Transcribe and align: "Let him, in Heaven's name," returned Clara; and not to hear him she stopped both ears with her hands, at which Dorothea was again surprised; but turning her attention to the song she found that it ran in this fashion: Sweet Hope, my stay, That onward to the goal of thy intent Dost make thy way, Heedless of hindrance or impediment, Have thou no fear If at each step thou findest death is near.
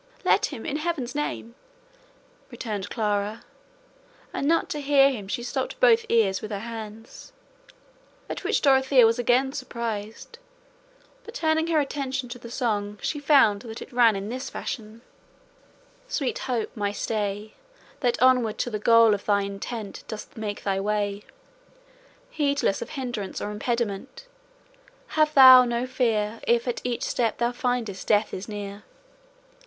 "Let 0.25 0.47
him, 0.47 0.65
in 0.65 0.77
Heaven's 0.77 1.13
name," 1.13 1.53
returned 2.49 2.89
Clara; 2.89 3.43
and 4.33 4.47
not 4.47 4.67
to 4.69 4.81
hear 4.81 5.11
him 5.11 5.27
she 5.27 5.43
stopped 5.43 5.79
both 5.79 6.07
ears 6.09 6.41
with 6.41 6.49
her 6.49 6.61
hands, 6.61 7.31
at 8.27 8.43
which 8.43 8.63
Dorothea 8.63 9.05
was 9.05 9.19
again 9.19 9.53
surprised; 9.53 10.39
but 11.23 11.35
turning 11.35 11.67
her 11.67 11.79
attention 11.79 12.29
to 12.29 12.39
the 12.39 12.49
song 12.49 12.97
she 12.99 13.19
found 13.19 13.61
that 13.61 13.79
it 13.79 13.93
ran 13.93 14.15
in 14.15 14.29
this 14.29 14.49
fashion: 14.49 15.03
Sweet 16.07 16.39
Hope, 16.49 16.75
my 16.75 16.91
stay, 16.91 17.53
That 17.99 18.19
onward 18.23 18.57
to 18.57 18.71
the 18.71 18.79
goal 18.79 19.13
of 19.13 19.25
thy 19.27 19.43
intent 19.43 20.03
Dost 20.07 20.35
make 20.35 20.63
thy 20.63 20.79
way, 20.79 21.21
Heedless 22.31 22.81
of 22.81 22.89
hindrance 22.97 23.39
or 23.39 23.51
impediment, 23.51 24.25
Have 25.09 25.35
thou 25.35 25.63
no 25.63 25.85
fear 25.85 26.39
If 26.47 26.67
at 26.67 26.81
each 26.83 27.03
step 27.03 27.37
thou 27.37 27.51
findest 27.51 28.07
death 28.07 28.33
is 28.33 28.49
near. 28.49 28.81